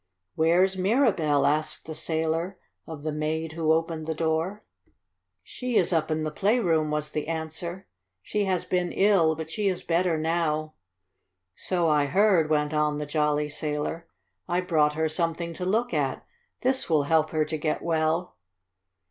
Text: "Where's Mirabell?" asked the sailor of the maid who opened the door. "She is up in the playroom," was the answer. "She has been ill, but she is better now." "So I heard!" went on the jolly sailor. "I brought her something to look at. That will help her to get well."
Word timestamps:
"Where's 0.33 0.77
Mirabell?" 0.77 1.45
asked 1.45 1.85
the 1.85 1.93
sailor 1.93 2.57
of 2.87 3.03
the 3.03 3.11
maid 3.11 3.51
who 3.51 3.71
opened 3.71 4.07
the 4.07 4.15
door. 4.15 4.63
"She 5.43 5.75
is 5.77 5.93
up 5.93 6.09
in 6.09 6.23
the 6.23 6.31
playroom," 6.31 6.89
was 6.89 7.11
the 7.11 7.27
answer. 7.27 7.85
"She 8.23 8.45
has 8.45 8.65
been 8.65 8.91
ill, 8.91 9.35
but 9.35 9.51
she 9.51 9.67
is 9.67 9.83
better 9.83 10.17
now." 10.17 10.73
"So 11.55 11.87
I 11.87 12.07
heard!" 12.07 12.49
went 12.49 12.73
on 12.73 12.97
the 12.97 13.05
jolly 13.05 13.47
sailor. 13.47 14.07
"I 14.49 14.61
brought 14.61 14.93
her 14.93 15.07
something 15.07 15.53
to 15.53 15.65
look 15.65 15.93
at. 15.93 16.25
That 16.61 16.83
will 16.89 17.03
help 17.03 17.29
her 17.29 17.45
to 17.45 17.57
get 17.59 17.83
well." 17.83 18.37